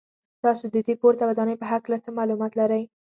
تاسو 0.43 0.65
د 0.73 0.77
دې 0.87 0.93
پورته 1.01 1.23
ودانۍ 1.25 1.55
په 1.59 1.65
هکله 1.73 1.97
څه 2.03 2.09
معلومات 2.17 2.51
لرئ. 2.59 2.83